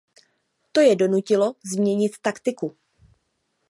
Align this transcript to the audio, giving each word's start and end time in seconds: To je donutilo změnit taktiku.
To 0.71 0.81
je 0.81 0.95
donutilo 0.95 1.55
změnit 1.71 2.11
taktiku. 2.21 2.77